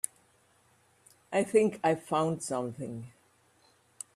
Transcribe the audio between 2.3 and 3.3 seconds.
something.